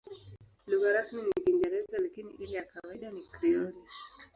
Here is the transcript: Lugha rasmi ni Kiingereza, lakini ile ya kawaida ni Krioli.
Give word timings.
Lugha 0.67 0.91
rasmi 0.93 1.21
ni 1.21 1.33
Kiingereza, 1.43 1.97
lakini 1.99 2.31
ile 2.33 2.51
ya 2.57 2.63
kawaida 2.63 3.11
ni 3.11 3.21
Krioli. 3.21 3.75